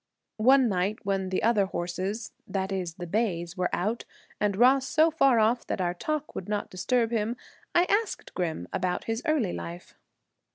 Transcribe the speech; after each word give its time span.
One 0.41 0.67
night 0.67 0.97
when 1.05 1.29
the 1.29 1.43
other 1.43 1.67
horses 1.67 2.31
that 2.47 2.71
is, 2.71 2.95
the 2.95 3.05
bays 3.05 3.55
were 3.55 3.69
out 3.71 4.03
and 4.39 4.55
Ross 4.57 4.87
so 4.87 5.11
far 5.11 5.37
off 5.37 5.67
that 5.67 5.79
our 5.79 5.93
talk 5.93 6.33
would 6.33 6.49
not 6.49 6.71
disturb 6.71 7.11
him, 7.11 7.37
I 7.75 7.83
asked 7.87 8.33
Grim 8.33 8.67
about 8.73 9.03
his 9.03 9.21
early 9.27 9.53
life. 9.53 9.93